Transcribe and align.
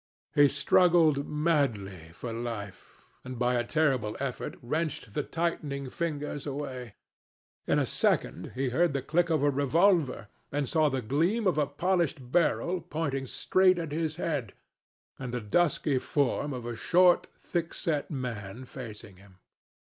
He 0.33 0.47
struggled 0.47 1.27
madly 1.27 2.09
for 2.11 2.33
life, 2.33 3.03
and 3.23 3.37
by 3.37 3.53
a 3.53 3.63
terrible 3.63 4.17
effort 4.19 4.57
wrenched 4.63 5.13
the 5.13 5.21
tightening 5.21 5.91
fingers 5.91 6.47
away. 6.47 6.95
In 7.67 7.77
a 7.77 7.85
second 7.85 8.53
he 8.55 8.69
heard 8.69 8.93
the 8.93 9.03
click 9.03 9.29
of 9.29 9.43
a 9.43 9.51
revolver, 9.51 10.27
and 10.51 10.67
saw 10.67 10.89
the 10.89 11.03
gleam 11.03 11.45
of 11.45 11.59
a 11.59 11.67
polished 11.67 12.31
barrel, 12.31 12.81
pointing 12.81 13.27
straight 13.27 13.77
at 13.77 13.91
his 13.91 14.15
head, 14.15 14.53
and 15.19 15.31
the 15.31 15.39
dusky 15.39 15.99
form 15.99 16.51
of 16.51 16.65
a 16.65 16.75
short, 16.75 17.27
thick 17.37 17.71
set 17.71 18.09
man 18.09 18.65
facing 18.65 19.17
him. 19.17 19.37